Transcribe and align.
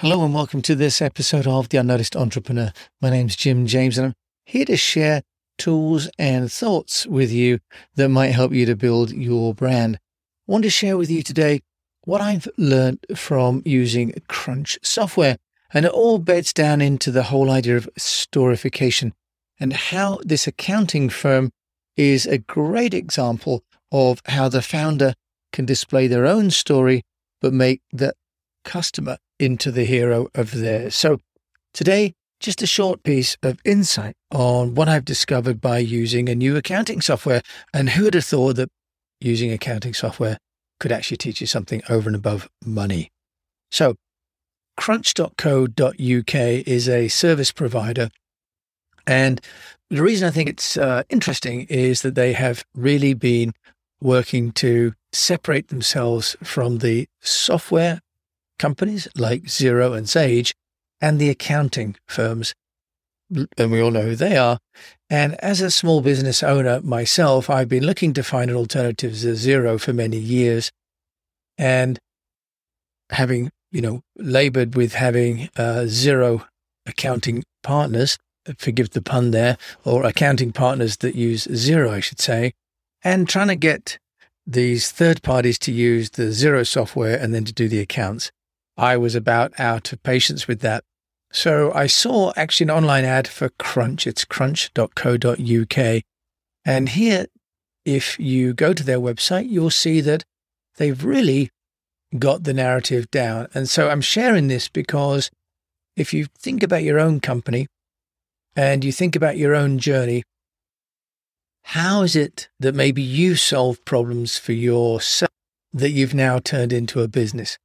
Hello 0.00 0.24
and 0.24 0.32
welcome 0.32 0.62
to 0.62 0.74
this 0.74 1.02
episode 1.02 1.46
of 1.46 1.68
The 1.68 1.76
Unnoticed 1.76 2.16
Entrepreneur. 2.16 2.72
My 3.02 3.10
name's 3.10 3.36
Jim 3.36 3.66
James 3.66 3.98
and 3.98 4.06
I'm 4.06 4.14
here 4.46 4.64
to 4.64 4.78
share 4.78 5.20
tools 5.58 6.08
and 6.18 6.50
thoughts 6.50 7.06
with 7.06 7.30
you 7.30 7.58
that 7.96 8.08
might 8.08 8.28
help 8.28 8.54
you 8.54 8.64
to 8.64 8.74
build 8.74 9.12
your 9.12 9.52
brand. 9.52 9.96
I 9.96 10.52
want 10.52 10.64
to 10.64 10.70
share 10.70 10.96
with 10.96 11.10
you 11.10 11.22
today 11.22 11.60
what 12.04 12.22
I've 12.22 12.48
learned 12.56 13.04
from 13.14 13.60
using 13.66 14.14
Crunch 14.26 14.78
software. 14.82 15.36
And 15.74 15.84
it 15.84 15.92
all 15.92 16.16
beds 16.16 16.54
down 16.54 16.80
into 16.80 17.10
the 17.10 17.24
whole 17.24 17.50
idea 17.50 17.76
of 17.76 17.90
storification 17.98 19.12
and 19.60 19.74
how 19.74 20.18
this 20.24 20.46
accounting 20.46 21.10
firm 21.10 21.50
is 21.98 22.24
a 22.24 22.38
great 22.38 22.94
example 22.94 23.64
of 23.92 24.22
how 24.24 24.48
the 24.48 24.62
founder 24.62 25.12
can 25.52 25.66
display 25.66 26.06
their 26.06 26.24
own 26.24 26.50
story, 26.50 27.02
but 27.42 27.52
make 27.52 27.82
the 27.92 28.14
customer 28.64 29.18
into 29.38 29.70
the 29.70 29.84
hero 29.84 30.28
of 30.34 30.52
theirs. 30.52 30.94
So 30.94 31.20
today, 31.72 32.14
just 32.40 32.62
a 32.62 32.66
short 32.66 33.02
piece 33.02 33.36
of 33.42 33.60
insight 33.64 34.16
on 34.30 34.74
what 34.74 34.88
I've 34.88 35.04
discovered 35.04 35.60
by 35.60 35.78
using 35.78 36.28
a 36.28 36.34
new 36.34 36.56
accounting 36.56 37.00
software. 37.00 37.42
And 37.74 37.90
who 37.90 38.04
would 38.04 38.14
have 38.14 38.24
thought 38.24 38.56
that 38.56 38.70
using 39.20 39.52
accounting 39.52 39.94
software 39.94 40.38
could 40.78 40.90
actually 40.90 41.18
teach 41.18 41.40
you 41.40 41.46
something 41.46 41.82
over 41.88 42.08
and 42.08 42.16
above 42.16 42.48
money? 42.64 43.10
So, 43.70 43.96
crunch.co.uk 44.76 46.34
is 46.34 46.88
a 46.88 47.08
service 47.08 47.52
provider. 47.52 48.08
And 49.06 49.40
the 49.90 50.02
reason 50.02 50.26
I 50.26 50.30
think 50.30 50.48
it's 50.48 50.76
uh, 50.76 51.02
interesting 51.10 51.66
is 51.68 52.02
that 52.02 52.14
they 52.14 52.32
have 52.32 52.64
really 52.74 53.12
been 53.12 53.52
working 54.00 54.52
to 54.52 54.94
separate 55.12 55.68
themselves 55.68 56.36
from 56.42 56.78
the 56.78 57.06
software 57.20 58.00
companies 58.60 59.08
like 59.16 59.44
Xero 59.44 59.96
and 59.96 60.08
Sage 60.08 60.54
and 61.00 61.18
the 61.18 61.30
accounting 61.30 61.96
firms. 62.06 62.54
And 63.56 63.72
we 63.72 63.80
all 63.80 63.90
know 63.90 64.02
who 64.02 64.16
they 64.16 64.36
are. 64.36 64.58
And 65.08 65.34
as 65.36 65.60
a 65.60 65.70
small 65.70 66.00
business 66.02 66.42
owner 66.42 66.80
myself, 66.82 67.48
I've 67.48 67.68
been 67.68 67.86
looking 67.86 68.12
to 68.14 68.22
find 68.22 68.50
an 68.50 68.56
alternative 68.56 69.18
to 69.20 69.32
Xero 69.32 69.80
for 69.80 69.92
many 69.92 70.18
years. 70.18 70.70
And 71.56 71.98
having, 73.10 73.50
you 73.72 73.80
know, 73.80 74.02
labored 74.16 74.76
with 74.76 74.94
having 74.94 75.48
uh, 75.56 75.86
accounting 76.86 77.42
partners, 77.62 78.18
forgive 78.58 78.90
the 78.90 79.02
pun 79.02 79.30
there, 79.30 79.56
or 79.84 80.04
accounting 80.04 80.52
partners 80.52 80.98
that 80.98 81.14
use 81.14 81.46
Xero, 81.46 81.90
I 81.90 82.00
should 82.00 82.20
say, 82.20 82.52
and 83.02 83.28
trying 83.28 83.48
to 83.48 83.56
get 83.56 83.98
these 84.46 84.90
third 84.90 85.22
parties 85.22 85.58
to 85.60 85.72
use 85.72 86.10
the 86.10 86.24
Xero 86.24 86.66
software 86.66 87.16
and 87.18 87.34
then 87.34 87.44
to 87.44 87.52
do 87.52 87.68
the 87.68 87.80
accounts. 87.80 88.30
I 88.80 88.96
was 88.96 89.14
about 89.14 89.52
out 89.60 89.92
of 89.92 90.02
patience 90.02 90.48
with 90.48 90.60
that. 90.60 90.84
So 91.30 91.70
I 91.74 91.86
saw 91.86 92.32
actually 92.34 92.64
an 92.64 92.70
online 92.70 93.04
ad 93.04 93.28
for 93.28 93.50
Crunch. 93.50 94.06
It's 94.06 94.24
crunch.co.uk. 94.24 96.02
And 96.64 96.88
here, 96.88 97.26
if 97.84 98.18
you 98.18 98.54
go 98.54 98.72
to 98.72 98.82
their 98.82 98.98
website, 98.98 99.50
you'll 99.50 99.70
see 99.70 100.00
that 100.00 100.24
they've 100.78 101.04
really 101.04 101.50
got 102.18 102.44
the 102.44 102.54
narrative 102.54 103.10
down. 103.10 103.48
And 103.52 103.68
so 103.68 103.90
I'm 103.90 104.00
sharing 104.00 104.48
this 104.48 104.68
because 104.68 105.30
if 105.94 106.14
you 106.14 106.26
think 106.38 106.62
about 106.62 106.82
your 106.82 106.98
own 106.98 107.20
company 107.20 107.66
and 108.56 108.82
you 108.82 108.92
think 108.92 109.14
about 109.14 109.36
your 109.36 109.54
own 109.54 109.78
journey, 109.78 110.22
how 111.64 112.00
is 112.00 112.16
it 112.16 112.48
that 112.58 112.74
maybe 112.74 113.02
you 113.02 113.36
solve 113.36 113.84
problems 113.84 114.38
for 114.38 114.52
yourself 114.52 115.30
that 115.74 115.90
you've 115.90 116.14
now 116.14 116.38
turned 116.38 116.72
into 116.72 117.02
a 117.02 117.08
business? 117.08 117.58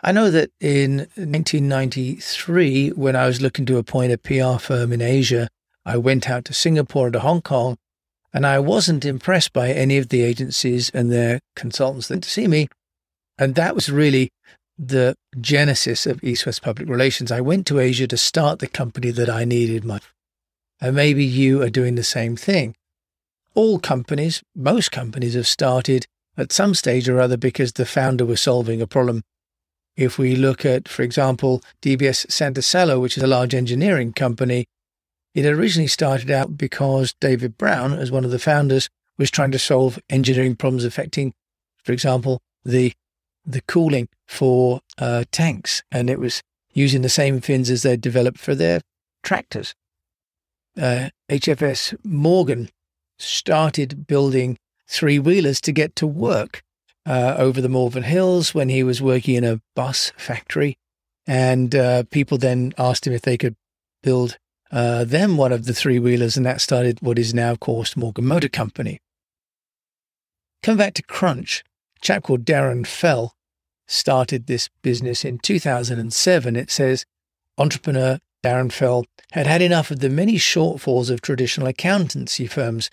I 0.00 0.12
know 0.12 0.30
that 0.30 0.50
in 0.60 0.98
1993, 1.16 2.90
when 2.90 3.16
I 3.16 3.26
was 3.26 3.40
looking 3.40 3.66
to 3.66 3.78
appoint 3.78 4.12
a 4.12 4.18
PR 4.18 4.58
firm 4.58 4.92
in 4.92 5.02
Asia, 5.02 5.48
I 5.84 5.96
went 5.96 6.30
out 6.30 6.44
to 6.46 6.54
Singapore 6.54 7.06
and 7.06 7.14
to 7.14 7.20
Hong 7.20 7.42
Kong, 7.42 7.76
and 8.32 8.46
I 8.46 8.60
wasn't 8.60 9.04
impressed 9.04 9.52
by 9.52 9.72
any 9.72 9.98
of 9.98 10.10
the 10.10 10.22
agencies 10.22 10.90
and 10.90 11.10
their 11.10 11.40
consultants 11.56 12.06
that 12.08 12.22
to 12.22 12.30
see 12.30 12.46
me. 12.46 12.68
And 13.38 13.56
that 13.56 13.74
was 13.74 13.90
really 13.90 14.30
the 14.78 15.16
genesis 15.40 16.06
of 16.06 16.22
East 16.22 16.46
West 16.46 16.62
Public 16.62 16.88
Relations. 16.88 17.32
I 17.32 17.40
went 17.40 17.66
to 17.66 17.80
Asia 17.80 18.06
to 18.06 18.16
start 18.16 18.60
the 18.60 18.68
company 18.68 19.10
that 19.10 19.28
I 19.28 19.44
needed. 19.44 19.84
My, 19.84 19.98
and 20.80 20.94
maybe 20.94 21.24
you 21.24 21.60
are 21.62 21.70
doing 21.70 21.96
the 21.96 22.04
same 22.04 22.36
thing. 22.36 22.76
All 23.54 23.80
companies, 23.80 24.44
most 24.54 24.92
companies 24.92 25.34
have 25.34 25.48
started 25.48 26.06
at 26.36 26.52
some 26.52 26.74
stage 26.74 27.08
or 27.08 27.18
other 27.18 27.36
because 27.36 27.72
the 27.72 27.86
founder 27.86 28.24
was 28.24 28.40
solving 28.40 28.80
a 28.80 28.86
problem 28.86 29.22
if 29.98 30.16
we 30.16 30.36
look 30.36 30.64
at, 30.64 30.88
for 30.88 31.02
example, 31.02 31.60
DBS 31.82 32.28
Santasalo, 32.28 33.00
which 33.00 33.16
is 33.16 33.22
a 33.24 33.26
large 33.26 33.52
engineering 33.52 34.12
company, 34.12 34.64
it 35.34 35.44
originally 35.44 35.88
started 35.88 36.30
out 36.30 36.56
because 36.56 37.14
David 37.20 37.58
Brown, 37.58 37.92
as 37.94 38.12
one 38.12 38.24
of 38.24 38.30
the 38.30 38.38
founders, 38.38 38.88
was 39.18 39.28
trying 39.28 39.50
to 39.50 39.58
solve 39.58 39.98
engineering 40.08 40.54
problems 40.54 40.84
affecting, 40.84 41.34
for 41.82 41.92
example, 41.92 42.40
the 42.64 42.92
the 43.44 43.60
cooling 43.62 44.08
for 44.26 44.80
uh, 44.98 45.24
tanks, 45.32 45.82
and 45.90 46.08
it 46.10 46.20
was 46.20 46.42
using 46.74 47.02
the 47.02 47.08
same 47.08 47.40
fins 47.40 47.68
as 47.68 47.82
they 47.82 47.96
developed 47.96 48.38
for 48.38 48.54
their 48.54 48.80
tractors. 49.24 49.74
Uh, 50.80 51.08
HFS 51.28 51.96
Morgan 52.04 52.68
started 53.18 54.06
building 54.06 54.58
three 54.86 55.18
wheelers 55.18 55.60
to 55.62 55.72
get 55.72 55.96
to 55.96 56.06
work 56.06 56.62
uh, 57.08 57.34
over 57.38 57.62
the 57.62 57.70
Malvern 57.70 58.02
Hills 58.02 58.54
when 58.54 58.68
he 58.68 58.82
was 58.82 59.00
working 59.00 59.34
in 59.34 59.44
a 59.44 59.62
bus 59.74 60.12
factory. 60.18 60.76
And 61.26 61.74
uh, 61.74 62.02
people 62.10 62.36
then 62.36 62.74
asked 62.76 63.06
him 63.06 63.14
if 63.14 63.22
they 63.22 63.38
could 63.38 63.56
build 64.02 64.38
uh, 64.70 65.04
them 65.04 65.38
one 65.38 65.52
of 65.52 65.64
the 65.64 65.72
three 65.72 65.98
wheelers, 65.98 66.36
and 66.36 66.44
that 66.44 66.60
started 66.60 66.98
what 67.00 67.18
is 67.18 67.32
now 67.32 67.56
called 67.56 67.96
Morgan 67.96 68.26
Motor 68.26 68.50
Company. 68.50 69.00
Come 70.62 70.76
back 70.76 70.92
to 70.94 71.02
Crunch. 71.02 71.64
A 71.96 72.00
chap 72.00 72.24
called 72.24 72.44
Darren 72.44 72.86
Fell 72.86 73.34
started 73.86 74.46
this 74.46 74.68
business 74.82 75.24
in 75.24 75.38
2007. 75.38 76.56
It 76.56 76.70
says 76.70 77.06
entrepreneur 77.56 78.18
Darren 78.44 78.70
Fell 78.70 79.06
had 79.32 79.46
had 79.46 79.62
enough 79.62 79.90
of 79.90 80.00
the 80.00 80.10
many 80.10 80.36
shortfalls 80.36 81.10
of 81.10 81.22
traditional 81.22 81.68
accountancy 81.68 82.46
firms, 82.46 82.90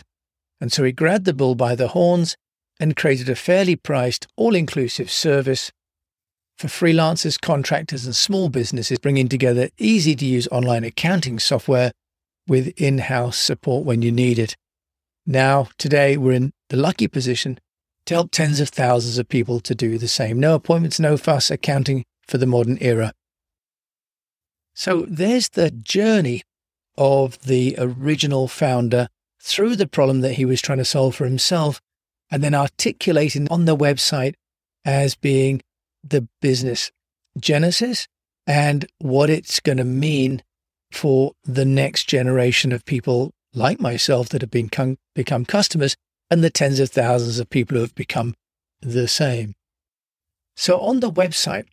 and 0.62 0.72
so 0.72 0.84
he 0.86 0.94
grabbed 0.94 1.26
the 1.26 1.34
bull 1.34 1.56
by 1.56 1.76
the 1.76 1.90
horns 1.90 2.38
and 2.80 2.96
created 2.96 3.30
a 3.30 3.36
fairly 3.36 3.76
priced, 3.76 4.28
all 4.36 4.56
inclusive 4.56 5.10
service 5.10 5.72
for 6.58 6.68
freelancers, 6.68 7.40
contractors, 7.40 8.06
and 8.06 8.16
small 8.16 8.50
businesses, 8.50 8.98
bringing 8.98 9.28
together 9.28 9.70
easy 9.78 10.16
to 10.16 10.26
use 10.26 10.48
online 10.52 10.84
accounting 10.84 11.40
software 11.40 11.92
with 12.48 12.68
in 12.80 13.00
house 13.00 13.38
support 13.38 13.86
when 13.86 14.02
you 14.02 14.12
need 14.12 14.40
it. 14.40 14.56
Now, 15.26 15.70
today, 15.78 16.18
we're 16.18 16.34
in 16.34 16.54
the 16.70 16.78
lucky 16.78 17.08
position 17.08 17.60
to 18.06 18.14
help 18.14 18.32
tens 18.32 18.60
of 18.60 18.70
thousands 18.70 19.18
of 19.18 19.28
people 19.28 19.60
to 19.62 19.74
do 19.74 19.98
the 19.98 20.08
same. 20.08 20.40
No 20.40 20.56
appointments, 20.56 21.00
no 21.00 21.18
fuss, 21.18 21.50
accounting 21.50 22.06
for 22.28 22.38
the 22.38 22.46
modern 22.46 22.78
era. 22.80 23.14
So 24.74 25.06
there's 25.08 25.50
the 25.50 25.72
journey 25.72 26.44
of 26.98 27.42
the 27.44 27.76
original 27.78 28.48
founder 28.48 29.08
through 29.42 29.76
the 29.76 29.88
problem 29.88 30.22
that 30.22 30.34
he 30.34 30.46
was 30.46 30.62
trying 30.62 30.78
to 30.78 30.86
solve 30.86 31.16
for 31.16 31.26
himself 31.26 31.82
and 32.32 32.44
then 32.44 32.56
articulating 32.56 33.48
on 33.50 33.66
the 33.66 33.78
website 33.78 34.34
as 34.84 35.16
being 35.16 35.62
the 36.04 36.28
business 36.42 36.92
genesis 37.40 38.08
and 38.48 38.86
what 39.00 39.30
it's 39.30 39.60
going 39.60 39.78
to 39.78 39.84
mean 39.84 40.42
for 40.92 41.34
the 41.44 41.66
next 41.66 42.08
generation 42.08 42.72
of 42.72 42.86
people 42.86 43.32
like 43.54 43.80
myself 43.80 44.30
that 44.30 44.42
have 44.42 44.52
been 44.52 44.70
com- 44.70 44.98
become 45.14 45.46
customers 45.46 45.96
and 46.30 46.44
the 46.44 46.50
tens 46.50 46.80
of 46.80 46.90
thousands 46.90 47.40
of 47.40 47.50
people 47.50 47.76
who 47.76 47.82
have 47.82 47.96
become 47.96 48.34
the 48.82 49.08
same. 49.08 49.54
So 50.56 50.80
on 50.80 51.00
the 51.00 51.12
website, 51.12 51.66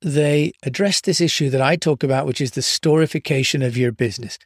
they 0.00 0.52
address 0.62 1.00
this 1.00 1.20
issue 1.20 1.50
that 1.50 1.62
I 1.62 1.76
talk 1.76 2.02
about, 2.02 2.26
which 2.26 2.40
is 2.40 2.52
the 2.52 2.60
storification 2.60 3.64
of 3.64 3.76
your 3.76 3.92
business. 3.92 4.38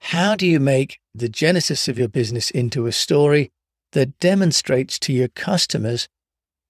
How 0.00 0.34
do 0.34 0.46
you 0.46 0.60
make 0.60 0.98
the 1.14 1.28
genesis 1.28 1.88
of 1.88 1.98
your 1.98 2.08
business 2.08 2.50
into 2.50 2.86
a 2.86 2.92
story 2.92 3.50
that 3.94 4.18
demonstrates 4.20 4.98
to 5.00 5.12
your 5.12 5.28
customers 5.28 6.08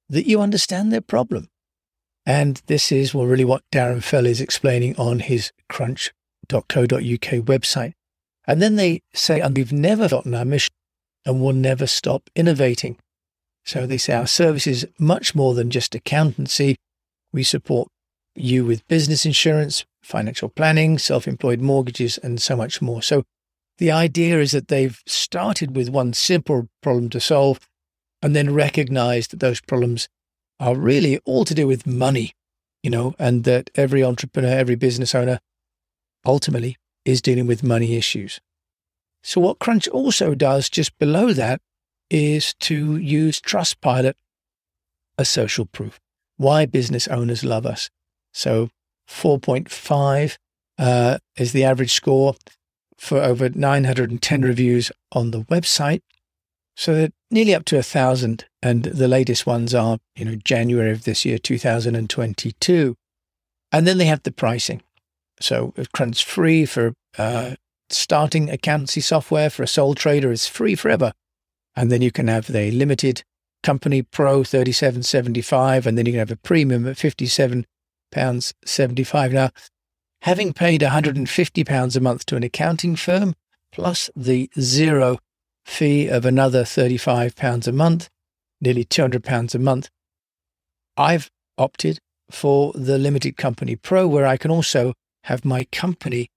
that 0.09 0.26
you 0.26 0.41
understand 0.41 0.93
their 0.93 1.00
problem. 1.00 1.49
And 2.25 2.62
this 2.67 2.91
is 2.91 3.12
well, 3.12 3.26
really 3.26 3.44
what 3.44 3.65
Darren 3.73 4.03
Fell 4.03 4.25
is 4.25 4.41
explaining 4.41 4.97
on 4.97 5.19
his 5.19 5.53
crunch.co.uk 5.69 6.65
website. 6.71 7.93
And 8.47 8.62
then 8.62 8.76
they 8.76 9.03
say, 9.12 9.41
and 9.41 9.56
we've 9.56 9.73
never 9.73 10.09
forgotten 10.09 10.35
our 10.35 10.44
mission 10.44 10.73
and 11.26 11.41
will 11.41 11.53
never 11.53 11.87
stop 11.87 12.31
innovating. 12.35 12.99
So 13.65 13.87
they 13.87 13.99
say 13.99 14.15
our 14.15 14.27
service 14.27 14.67
is 14.67 14.87
much 14.99 15.35
more 15.35 15.55
than 15.55 15.70
just 15.70 15.94
accountancy. 15.94 16.77
We 17.32 17.43
support 17.43 17.88
you 18.35 18.65
with 18.65 18.87
business 18.88 19.25
insurance, 19.25 19.85
financial 20.03 20.50
planning, 20.50 20.99
self 20.99 21.27
employed 21.27 21.61
mortgages, 21.61 22.19
and 22.19 22.41
so 22.41 22.56
much 22.56 22.82
more. 22.82 23.00
So 23.03 23.25
the 23.79 23.91
idea 23.91 24.41
is 24.41 24.53
that 24.53 24.69
they've 24.69 25.00
started 25.06 25.75
with 25.75 25.88
one 25.88 26.12
simple 26.12 26.69
problem 26.82 27.09
to 27.11 27.21
solve 27.21 27.69
and 28.23 28.35
then 28.35 28.55
recognized 28.55 29.31
that 29.32 29.41
those 29.41 29.61
problems 29.61 30.09
are 30.61 30.76
really 30.76 31.19
all 31.25 31.44
to 31.44 31.55
do 31.55 31.67
with 31.67 31.87
money 31.87 32.32
you 32.85 32.91
know, 32.91 33.15
and 33.19 33.44
that 33.44 33.71
every 33.76 34.05
entrepreneur, 34.05 34.50
every 34.50 34.75
business 34.75 35.15
owner 35.15 35.41
ultimately 36.26 36.76
is 37.06 37.23
dealing 37.23 37.47
with 37.47 37.65
money 37.65 37.97
issues. 37.97 38.41
So 39.23 39.41
what 39.41 39.59
Crunch 39.59 39.88
also 39.88 40.35
does 40.35 40.69
just 40.69 40.97
below 40.99 41.32
that 41.32 41.62
is 42.11 42.53
to 42.61 42.99
use 42.99 43.41
Trustpilot 43.41 44.12
as 45.17 45.31
social 45.31 45.65
proof. 45.65 45.99
Why 46.37 46.67
business 46.67 47.09
owners 47.09 47.43
love 47.43 47.65
us. 47.65 47.88
So 48.35 48.69
4.5 49.09 50.37
uh, 50.79 51.19
is 51.38 51.53
the 51.53 51.65
average 51.65 51.94
score 51.94 52.35
for 52.99 53.19
over 53.19 53.49
910 53.49 54.43
reviews 54.43 54.93
on 55.12 55.31
the 55.31 55.43
website. 55.43 56.02
So 56.76 56.94
they're 56.94 57.12
nearly 57.31 57.55
up 57.55 57.64
to 57.67 57.79
a 57.79 57.82
thousand, 57.82 58.46
and 58.62 58.85
the 58.85 59.08
latest 59.08 59.46
ones 59.46 59.75
are, 59.75 59.99
you 60.17 60.25
know, 60.25 60.37
January 60.37 60.91
of 60.91 61.05
this 61.05 61.25
year, 61.25 61.38
2022. 61.38 62.96
And 63.70 63.87
then 63.87 63.99
they 63.99 64.06
have 64.06 64.23
the 64.23 64.32
pricing. 64.32 64.82
So 65.41 65.73
Crunch 65.93 66.25
free 66.25 66.64
for 66.64 66.94
uh, 67.19 67.55
starting 67.91 68.50
accountancy 68.50 69.00
software 69.00 69.50
for 69.50 69.62
a 69.62 69.69
sole 69.69 69.94
trader 69.94 70.31
is 70.32 70.46
free 70.46 70.75
forever. 70.75 71.12
And 71.76 71.91
then 71.91 72.02
you 72.02 72.12
can 72.12 72.29
have 72.29 72.46
the 72.46 72.70
limited 72.70 73.23
company 73.62 74.02
pro 74.02 74.43
37.75 74.43 75.87
and 75.87 75.99
then 75.99 76.06
you 76.06 76.12
can 76.12 76.19
have 76.20 76.31
a 76.31 76.37
premium 76.37 76.87
at 76.87 76.99
57 76.99 77.64
pounds 78.12 78.55
75 78.64 79.32
now 79.32 79.50
having 80.25 80.55
paid 80.55 80.81
150 80.81 81.65
pounds 81.65 81.97
a 81.97 82.00
month 82.00 82.25
to 82.25 82.35
an 82.35 82.43
accounting 82.43 82.97
firm 82.97 83.35
plus 83.71 84.09
the 84.17 84.49
Xero 84.56 85.19
fee 85.67 86.09
of 86.09 86.25
another 86.25 86.65
35 86.65 87.37
pounds 87.37 87.69
a 87.69 87.73
month, 87.73 88.09
nearly 88.59 88.85
200 88.85 89.23
pounds 89.23 89.55
a 89.55 89.59
month. 89.59 89.91
I've 90.97 91.31
opted 91.59 91.99
for 92.31 92.73
the 92.75 92.97
limited 92.97 93.37
company 93.37 93.76
pro 93.76 94.09
where 94.09 94.25
I 94.25 94.38
can 94.38 94.50
also 94.50 94.94
have 95.25 95.44
my 95.44 95.65
company 95.65 96.29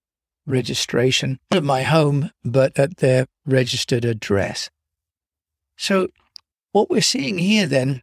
registration 0.45 1.39
at 1.51 1.63
my 1.63 1.83
home, 1.83 2.31
but 2.43 2.77
at 2.77 2.97
their 2.97 3.25
registered 3.45 4.03
address. 4.03 4.69
So 5.77 6.09
what 6.73 6.89
we're 6.89 7.01
seeing 7.01 7.37
here 7.37 7.67
then 7.67 8.01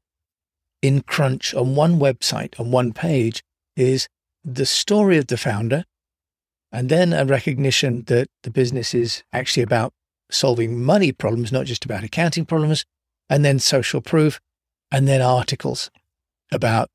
in 0.80 1.02
Crunch 1.02 1.52
on 1.52 1.74
one 1.74 1.98
website, 1.98 2.58
on 2.58 2.70
one 2.70 2.94
page, 2.94 3.42
is 3.76 4.08
the 4.44 4.66
story 4.66 5.16
of 5.16 5.28
the 5.28 5.36
founder, 5.36 5.84
and 6.70 6.88
then 6.88 7.12
a 7.12 7.24
recognition 7.24 8.02
that 8.08 8.28
the 8.42 8.50
business 8.50 8.94
is 8.94 9.22
actually 9.32 9.62
about 9.62 9.92
solving 10.30 10.82
money 10.82 11.12
problems, 11.12 11.52
not 11.52 11.66
just 11.66 11.84
about 11.84 12.04
accounting 12.04 12.44
problems, 12.44 12.84
and 13.30 13.44
then 13.44 13.58
social 13.58 14.00
proof, 14.00 14.40
and 14.90 15.08
then 15.08 15.22
articles 15.22 15.90
about 16.52 16.90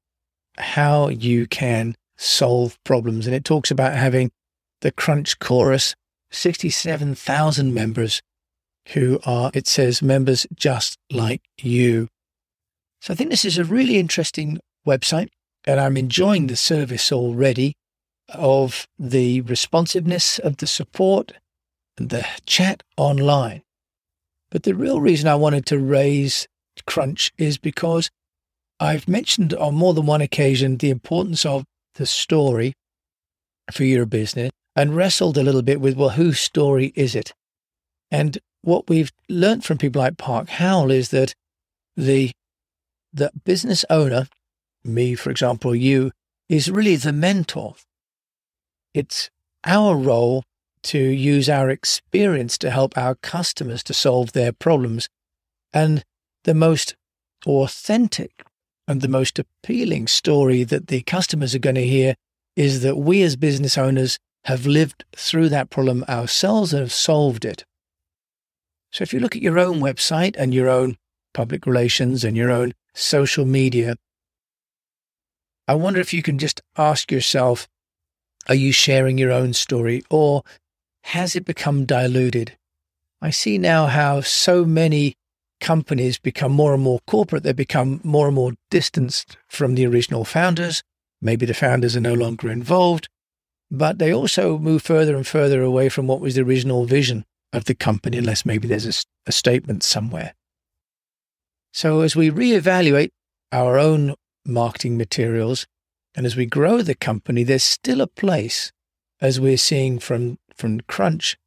how 0.57 1.07
you 1.07 1.47
can 1.47 1.95
solve 2.17 2.77
problems. 2.83 3.25
And 3.25 3.35
it 3.35 3.45
talks 3.45 3.71
about 3.71 3.93
having 3.95 4.31
the 4.81 4.91
Crunch 4.91 5.39
Chorus, 5.39 5.95
67,000 6.31 7.73
members 7.73 8.21
who 8.89 9.19
are, 9.25 9.51
it 9.53 9.67
says, 9.67 10.01
members 10.01 10.45
just 10.55 10.97
like 11.11 11.41
you. 11.61 12.07
So 13.01 13.13
I 13.13 13.15
think 13.15 13.29
this 13.29 13.45
is 13.45 13.57
a 13.57 13.63
really 13.63 13.97
interesting 13.97 14.59
website, 14.85 15.29
and 15.65 15.79
I'm 15.79 15.97
enjoying 15.97 16.47
the 16.47 16.55
service 16.55 17.11
already 17.11 17.73
of 18.29 18.87
the 18.97 19.41
responsiveness 19.41 20.39
of 20.39 20.57
the 20.57 20.67
support 20.67 21.33
the 21.97 22.25
chat 22.45 22.83
online. 22.97 23.61
But 24.51 24.63
the 24.63 24.73
real 24.73 25.01
reason 25.01 25.27
I 25.27 25.35
wanted 25.35 25.65
to 25.67 25.77
raise 25.77 26.47
Crunch 26.87 27.31
is 27.37 27.57
because 27.57 28.09
I've 28.79 29.07
mentioned 29.07 29.53
on 29.53 29.75
more 29.75 29.93
than 29.93 30.05
one 30.05 30.21
occasion 30.21 30.77
the 30.77 30.89
importance 30.89 31.45
of 31.45 31.65
the 31.95 32.05
story 32.05 32.73
for 33.71 33.83
your 33.83 34.05
business 34.05 34.51
and 34.75 34.95
wrestled 34.95 35.37
a 35.37 35.43
little 35.43 35.61
bit 35.61 35.81
with, 35.81 35.97
well, 35.97 36.11
whose 36.11 36.39
story 36.39 36.93
is 36.95 37.15
it? 37.15 37.33
And 38.09 38.39
what 38.61 38.89
we've 38.89 39.11
learned 39.27 39.65
from 39.65 39.77
people 39.77 40.01
like 40.01 40.17
Park 40.17 40.49
Howell 40.49 40.91
is 40.91 41.09
that 41.09 41.33
the, 41.97 42.31
the 43.11 43.31
business 43.43 43.83
owner, 43.89 44.27
me, 44.83 45.15
for 45.15 45.29
example, 45.29 45.75
you, 45.75 46.11
is 46.47 46.71
really 46.71 46.95
the 46.95 47.13
mentor. 47.13 47.75
It's 48.93 49.29
our 49.65 49.95
role 49.95 50.43
to 50.83 50.97
use 50.99 51.49
our 51.49 51.69
experience 51.69 52.57
to 52.59 52.71
help 52.71 52.97
our 52.97 53.15
customers 53.15 53.83
to 53.83 53.93
solve 53.93 54.31
their 54.31 54.51
problems. 54.51 55.09
And 55.73 56.03
the 56.45 56.53
most 56.53 56.95
authentic 57.45 58.43
and 58.87 59.01
the 59.01 59.07
most 59.07 59.37
appealing 59.37 60.07
story 60.07 60.63
that 60.63 60.87
the 60.87 61.01
customers 61.01 61.53
are 61.53 61.59
going 61.59 61.75
to 61.75 61.85
hear 61.85 62.15
is 62.55 62.81
that 62.81 62.97
we 62.97 63.21
as 63.21 63.35
business 63.35 63.77
owners 63.77 64.17
have 64.45 64.65
lived 64.65 65.03
through 65.15 65.49
that 65.49 65.69
problem 65.69 66.03
ourselves 66.09 66.73
and 66.73 66.81
have 66.81 66.91
solved 66.91 67.45
it. 67.45 67.63
So 68.91 69.03
if 69.03 69.13
you 69.13 69.19
look 69.19 69.35
at 69.35 69.41
your 69.41 69.59
own 69.59 69.79
website 69.79 70.35
and 70.37 70.53
your 70.53 70.69
own 70.69 70.97
public 71.33 71.65
relations 71.67 72.23
and 72.23 72.35
your 72.35 72.49
own 72.49 72.73
social 72.95 73.45
media, 73.45 73.95
I 75.69 75.75
wonder 75.75 75.99
if 75.99 76.15
you 76.15 76.23
can 76.23 76.39
just 76.39 76.61
ask 76.79 77.11
yourself, 77.11 77.67
are 78.47 78.55
you 78.55 78.71
sharing 78.71 79.19
your 79.19 79.31
own 79.31 79.53
story 79.53 80.01
or 80.09 80.41
has 81.03 81.35
it 81.35 81.45
become 81.45 81.85
diluted? 81.85 82.57
I 83.21 83.29
see 83.29 83.59
now 83.59 83.85
how 83.85 84.21
so 84.21 84.65
many 84.65 85.13
companies 85.61 86.17
become 86.17 86.51
more 86.51 86.73
and 86.73 86.81
more 86.81 87.01
corporate. 87.05 87.43
They 87.43 87.53
become 87.53 88.01
more 88.03 88.25
and 88.25 88.33
more 88.33 88.53
distanced 88.71 89.37
from 89.47 89.75
the 89.75 89.85
original 89.85 90.25
founders. 90.25 90.81
Maybe 91.21 91.45
the 91.45 91.53
founders 91.53 91.95
are 91.95 92.01
no 92.01 92.15
longer 92.15 92.49
involved, 92.49 93.07
but 93.69 93.99
they 93.99 94.11
also 94.11 94.57
move 94.57 94.81
further 94.81 95.15
and 95.15 95.27
further 95.27 95.61
away 95.61 95.87
from 95.87 96.07
what 96.07 96.19
was 96.19 96.33
the 96.33 96.41
original 96.41 96.85
vision 96.85 97.25
of 97.53 97.65
the 97.65 97.75
company, 97.75 98.17
unless 98.17 98.43
maybe 98.43 98.67
there's 98.67 98.87
a, 98.87 99.05
a 99.27 99.31
statement 99.31 99.83
somewhere. 99.83 100.33
So 101.73 102.01
as 102.01 102.15
we 102.15 102.31
reevaluate 102.31 103.11
our 103.51 103.77
own 103.77 104.15
marketing 104.49 104.97
materials 104.97 105.65
and 106.15 106.25
as 106.25 106.35
we 106.35 106.45
grow 106.45 106.81
the 106.81 106.95
company, 106.95 107.43
there's 107.43 107.63
still 107.63 108.01
a 108.01 108.07
place, 108.07 108.71
as 109.21 109.39
we're 109.39 109.57
seeing 109.57 109.99
from 109.99 110.37
from 110.55 110.81
Crunch, 110.81 111.37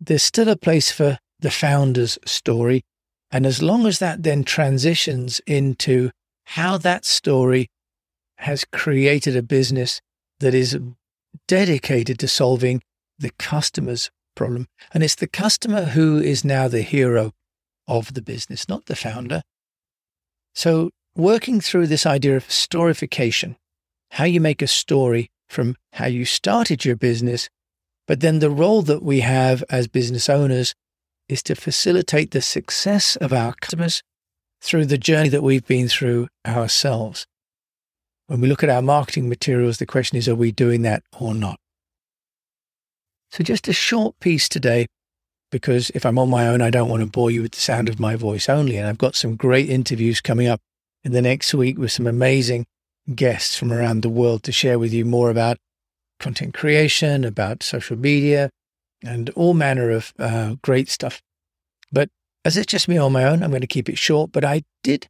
there's 0.00 0.22
still 0.22 0.48
a 0.48 0.56
place 0.56 0.90
for 0.90 1.18
the 1.40 1.50
founder's 1.50 2.18
story. 2.24 2.82
And 3.30 3.44
as 3.44 3.62
long 3.62 3.86
as 3.86 3.98
that 3.98 4.22
then 4.22 4.44
transitions 4.44 5.40
into 5.46 6.10
how 6.44 6.78
that 6.78 7.04
story 7.04 7.68
has 8.38 8.64
created 8.64 9.36
a 9.36 9.42
business 9.42 10.00
that 10.40 10.54
is 10.54 10.78
dedicated 11.46 12.18
to 12.20 12.28
solving 12.28 12.82
the 13.18 13.32
customer's 13.38 14.10
problem. 14.34 14.66
And 14.92 15.02
it's 15.02 15.16
the 15.16 15.26
customer 15.26 15.84
who 15.86 16.18
is 16.18 16.44
now 16.44 16.68
the 16.68 16.82
hero 16.82 17.32
of 17.86 18.14
the 18.14 18.22
business, 18.22 18.68
not 18.68 18.86
the 18.86 18.96
founder. 18.96 19.42
So, 20.54 20.90
working 21.16 21.60
through 21.60 21.86
this 21.86 22.06
idea 22.06 22.36
of 22.36 22.46
storification, 22.48 23.56
how 24.12 24.24
you 24.24 24.40
make 24.40 24.62
a 24.62 24.66
story 24.66 25.28
from 25.48 25.76
how 25.94 26.06
you 26.06 26.24
started 26.24 26.84
your 26.84 26.96
business 26.96 27.48
but 28.06 28.20
then 28.20 28.38
the 28.38 28.50
role 28.50 28.82
that 28.82 29.02
we 29.02 29.20
have 29.20 29.64
as 29.70 29.88
business 29.88 30.28
owners 30.28 30.74
is 31.28 31.42
to 31.44 31.54
facilitate 31.54 32.32
the 32.32 32.42
success 32.42 33.16
of 33.16 33.32
our 33.32 33.54
customers 33.54 34.02
through 34.60 34.86
the 34.86 34.98
journey 34.98 35.30
that 35.30 35.42
we've 35.42 35.66
been 35.66 35.88
through 35.88 36.28
ourselves. 36.46 37.26
When 38.26 38.40
we 38.40 38.48
look 38.48 38.62
at 38.62 38.70
our 38.70 38.82
marketing 38.82 39.28
materials, 39.28 39.78
the 39.78 39.86
question 39.86 40.18
is, 40.18 40.28
are 40.28 40.34
we 40.34 40.52
doing 40.52 40.82
that 40.82 41.02
or 41.18 41.34
not? 41.34 41.58
So 43.30 43.42
just 43.42 43.68
a 43.68 43.72
short 43.72 44.18
piece 44.20 44.48
today, 44.48 44.86
because 45.50 45.90
if 45.90 46.06
I'm 46.06 46.18
on 46.18 46.30
my 46.30 46.46
own, 46.46 46.62
I 46.62 46.70
don't 46.70 46.88
want 46.88 47.02
to 47.02 47.10
bore 47.10 47.30
you 47.30 47.42
with 47.42 47.52
the 47.52 47.60
sound 47.60 47.88
of 47.88 48.00
my 48.00 48.16
voice 48.16 48.48
only. 48.48 48.76
And 48.76 48.86
I've 48.86 48.98
got 48.98 49.16
some 49.16 49.36
great 49.36 49.68
interviews 49.68 50.20
coming 50.20 50.46
up 50.46 50.60
in 51.04 51.12
the 51.12 51.22
next 51.22 51.54
week 51.54 51.78
with 51.78 51.92
some 51.92 52.06
amazing 52.06 52.66
guests 53.14 53.56
from 53.56 53.72
around 53.72 54.02
the 54.02 54.08
world 54.08 54.42
to 54.44 54.52
share 54.52 54.78
with 54.78 54.92
you 54.92 55.04
more 55.04 55.30
about 55.30 55.58
content 56.18 56.54
creation, 56.54 57.24
about 57.24 57.62
social 57.62 57.96
media, 57.96 58.50
and 59.04 59.30
all 59.30 59.54
manner 59.54 59.90
of 59.90 60.12
uh, 60.18 60.54
great 60.62 60.88
stuff. 60.88 61.20
But 61.92 62.08
as 62.44 62.56
it's 62.56 62.70
just 62.70 62.88
me 62.88 62.96
on 62.96 63.12
my 63.12 63.24
own, 63.24 63.42
I'm 63.42 63.50
going 63.50 63.60
to 63.60 63.66
keep 63.66 63.88
it 63.88 63.98
short. 63.98 64.32
But 64.32 64.44
I 64.44 64.62
did 64.82 65.06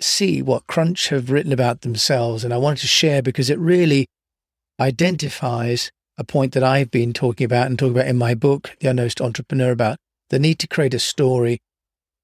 see 0.00 0.42
what 0.42 0.66
Crunch 0.66 1.08
have 1.08 1.30
written 1.30 1.52
about 1.52 1.82
themselves, 1.82 2.44
and 2.44 2.52
I 2.52 2.58
wanted 2.58 2.80
to 2.80 2.86
share 2.88 3.22
because 3.22 3.48
it 3.50 3.58
really 3.58 4.06
identifies 4.80 5.90
a 6.18 6.24
point 6.24 6.52
that 6.52 6.64
I've 6.64 6.90
been 6.90 7.12
talking 7.12 7.44
about 7.44 7.66
and 7.66 7.78
talking 7.78 7.96
about 7.96 8.08
in 8.08 8.18
my 8.18 8.34
book, 8.34 8.76
The 8.80 8.88
Unknown 8.88 9.10
Entrepreneur, 9.20 9.70
about 9.70 9.98
the 10.30 10.38
need 10.38 10.58
to 10.60 10.66
create 10.66 10.94
a 10.94 10.98
story. 10.98 11.58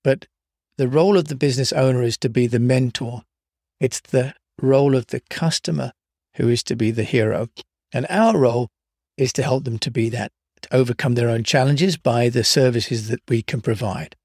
But 0.03 0.27
the 0.79 0.89
role 0.89 1.19
of 1.19 1.29
the 1.29 1.37
business 1.37 1.73
owner 1.73 2.03
is 2.03 2.17
to 2.19 2.29
be 2.29 2.47
the 2.47 2.59
mentor. 2.59 3.23
It's 3.81 4.01
the 4.01 4.35
role 4.61 4.95
of 4.95 5.09
the 5.09 5.21
customer 5.31 5.93
who 6.37 6.49
is 6.49 6.63
to 6.65 6.77
be 6.77 6.91
the 6.91 7.05
hero. 7.05 7.49
And 7.93 8.07
our 8.09 8.37
role 8.37 8.69
is 9.17 9.33
to 9.35 9.43
help 9.43 9.65
them 9.65 9.79
to 9.81 9.91
be 9.91 10.09
that, 10.11 10.33
to 10.63 10.75
overcome 10.75 11.15
their 11.15 11.29
own 11.29 11.45
challenges 11.45 11.97
by 11.97 12.29
the 12.29 12.45
services 12.45 13.09
that 13.09 13.21
we 13.29 13.43
can 13.43 13.61
provide. 13.61 14.17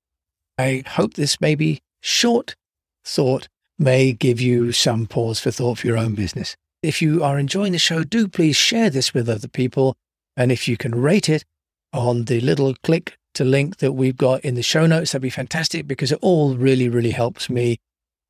I 0.57 0.83
hope 0.87 1.13
this 1.13 1.41
maybe 1.41 1.81
short 2.01 2.55
thought 3.03 3.47
may 3.77 4.11
give 4.13 4.41
you 4.41 4.71
some 4.71 5.05
pause 5.05 5.39
for 5.39 5.51
thought 5.51 5.79
for 5.79 5.87
your 5.87 5.97
own 5.97 6.15
business. 6.15 6.55
if 6.83 7.01
you 7.01 7.23
are 7.23 7.39
enjoying 7.39 7.71
the 7.71 7.79
show, 7.79 8.03
do 8.03 8.27
please 8.27 8.55
share 8.55 8.89
this 8.89 9.13
with 9.13 9.27
other 9.27 9.47
people. 9.47 9.95
And 10.37 10.51
if 10.51 10.67
you 10.67 10.77
can 10.77 10.93
rate 10.93 11.27
it 11.27 11.43
on 11.91 12.25
the 12.25 12.39
little 12.39 12.75
click 12.83 13.17
to 13.37 13.43
link 13.43 13.77
that 13.77 13.93
we've 13.93 14.17
got 14.17 14.41
in 14.41 14.55
the 14.55 14.63
show 14.63 14.87
notes, 14.87 15.11
that'd 15.11 15.21
be 15.21 15.29
fantastic 15.29 15.87
because 15.87 16.11
it 16.11 16.19
all 16.21 16.55
really, 16.55 16.89
really 16.89 17.11
helps 17.11 17.49
me. 17.49 17.77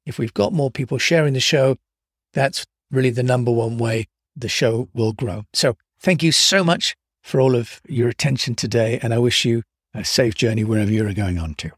If 0.05 0.19
we've 0.19 0.33
got 0.33 0.51
more 0.51 0.69
people 0.69 0.97
sharing 0.97 1.33
the 1.33 1.39
show, 1.39 1.77
that's 2.33 2.65
really 2.91 3.09
the 3.09 3.23
number 3.23 3.51
one 3.51 3.77
way 3.77 4.07
the 4.35 4.49
show 4.49 4.89
will 4.93 5.13
grow. 5.13 5.45
So 5.53 5.75
thank 5.99 6.23
you 6.23 6.33
so 6.33 6.63
much 6.63 6.95
for 7.23 7.39
all 7.39 7.55
of 7.55 7.81
your 7.87 8.09
attention 8.09 8.55
today. 8.55 8.99
And 9.01 9.13
I 9.13 9.17
wish 9.17 9.45
you 9.45 9.63
a 9.93 10.03
safe 10.03 10.35
journey 10.35 10.65
wherever 10.65 10.91
you're 10.91 11.13
going 11.13 11.39
on 11.39 11.55
to. 11.55 11.71